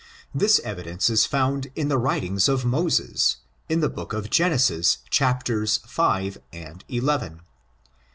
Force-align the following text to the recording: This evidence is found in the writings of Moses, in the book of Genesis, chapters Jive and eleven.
This 0.33 0.57
evidence 0.63 1.11
is 1.11 1.27
found 1.27 1.67
in 1.75 1.87
the 1.87 1.99
writings 1.99 2.49
of 2.49 2.65
Moses, 2.65 3.37
in 3.69 3.81
the 3.81 3.87
book 3.89 4.13
of 4.13 4.31
Genesis, 4.31 4.97
chapters 5.11 5.77
Jive 5.87 6.37
and 6.51 6.83
eleven. 6.89 7.41